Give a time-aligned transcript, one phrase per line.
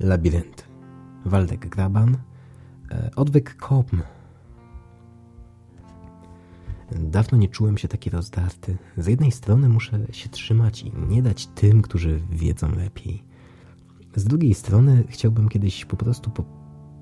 [0.00, 0.68] Labirynt.
[1.24, 2.16] Waldek Graban.
[2.90, 3.84] E, odwyk Kom.
[6.92, 8.76] Dawno nie czułem się taki rozdarty.
[8.96, 13.24] Z jednej strony muszę się trzymać i nie dać tym, którzy wiedzą lepiej.
[14.16, 16.44] Z drugiej strony chciałbym kiedyś po prostu, po,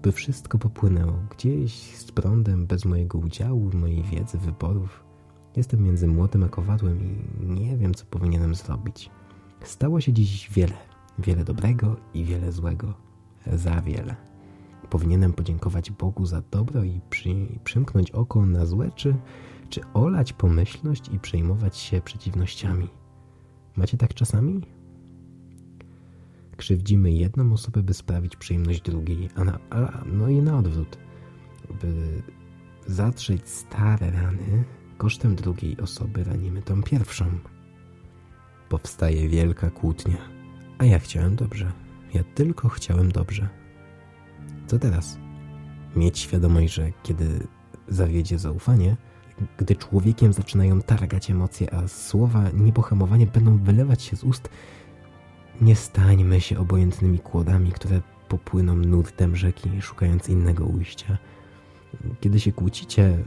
[0.02, 5.04] by wszystko popłynęło gdzieś z prądem, bez mojego udziału, mojej wiedzy, wyborów.
[5.56, 9.10] Jestem między młotem a kowadłem i nie wiem, co powinienem zrobić.
[9.64, 10.76] Stało się dziś wiele,
[11.18, 12.94] wiele dobrego i wiele złego.
[13.52, 14.16] Za wiele.
[14.90, 17.30] Powinienem podziękować Bogu za dobro i przy,
[17.64, 19.16] przymknąć oko na złe, czy,
[19.68, 22.88] czy olać pomyślność i przejmować się przeciwnościami.
[23.76, 24.60] Macie tak czasami?
[26.56, 30.98] Krzywdzimy jedną osobę, by sprawić przyjemność drugiej, a, na, a no i na odwrót.
[31.80, 32.22] By
[32.86, 34.64] zatrzeć stare rany,
[34.98, 37.24] kosztem drugiej osoby ranimy tą pierwszą.
[38.68, 40.41] Powstaje wielka kłótnia.
[40.82, 41.72] A ja chciałem dobrze.
[42.14, 43.48] Ja tylko chciałem dobrze.
[44.66, 45.18] Co teraz?
[45.96, 47.46] Mieć świadomość, że kiedy
[47.88, 48.96] zawiedzie zaufanie,
[49.56, 54.48] gdy człowiekiem zaczynają targać emocje, a słowa niepohamowanie będą wylewać się z ust,
[55.60, 61.18] nie stańmy się obojętnymi kłodami, które popłyną nurtem rzeki, szukając innego ujścia.
[62.20, 63.18] Kiedy się kłócicie,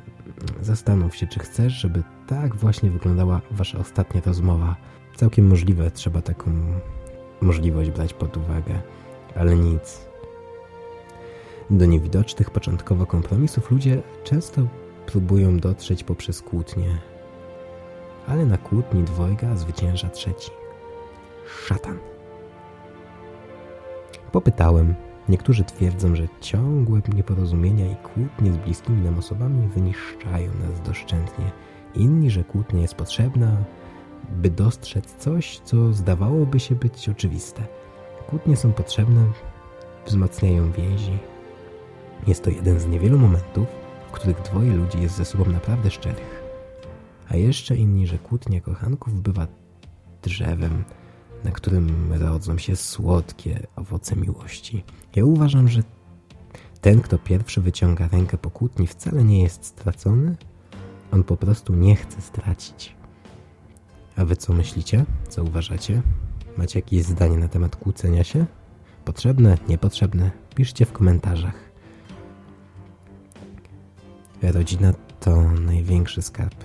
[0.62, 4.76] zastanów się, czy chcesz, żeby tak właśnie wyglądała wasza ostatnia rozmowa.
[5.16, 6.52] Całkiem możliwe, trzeba taką
[7.46, 8.82] możliwość brać pod uwagę,
[9.36, 10.06] ale nic.
[11.70, 14.62] Do niewidocznych początkowo kompromisów ludzie często
[15.06, 16.98] próbują dotrzeć poprzez kłótnie,
[18.28, 20.52] ale na kłótni dwojga zwycięża trzeci.
[21.66, 21.98] Szatan.
[24.32, 24.96] Popytałem.
[25.30, 31.52] Niektórzy twierdzą, że ciągłe nieporozumienia i kłótnie z bliskimi nam osobami wyniszczają nas doszczętnie.
[31.96, 33.58] Inni, że kłótnia jest potrzebna,
[34.30, 37.68] by dostrzec coś, co zdawałoby się być oczywiste.
[38.28, 39.26] Kłótnie są potrzebne,
[40.06, 41.18] wzmacniają więzi.
[42.28, 43.68] Jest to jeden z niewielu momentów,
[44.08, 46.44] w których dwoje ludzi jest ze sobą naprawdę szczerych.
[47.30, 49.48] A jeszcze inni, że kłótnia kochanków bywa
[50.22, 50.84] drzewem,
[51.44, 54.84] na którym rodzą się słodkie owoce miłości.
[55.16, 55.84] Ja uważam, że
[56.82, 60.36] ten, kto pierwszy wyciąga rękę po kłótni, wcale nie jest stracony,
[61.12, 62.96] on po prostu nie chce stracić.
[64.16, 65.06] A wy co myślicie?
[65.30, 66.02] Co uważacie?
[66.58, 68.46] Macie jakieś zdanie na temat kłócenia się?
[69.06, 69.58] Potrzebne?
[69.68, 70.32] Niepotrzebne?
[70.56, 71.56] Piszcie w komentarzach.
[74.42, 76.56] Rodzina to największy skarb.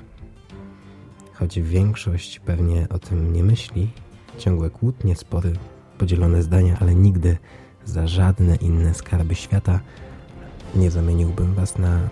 [1.35, 3.91] Choć większość pewnie o tym nie myśli,
[4.39, 5.53] ciągłe kłótnie, spory,
[5.99, 7.37] podzielone zdania, ale nigdy
[7.85, 9.81] za żadne inne skarby świata
[10.75, 12.09] nie zamieniłbym was na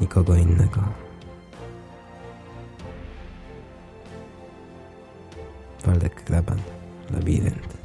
[0.00, 1.03] nikogo innego.
[5.86, 6.60] Waldek Graban,
[7.12, 7.83] Labirynt.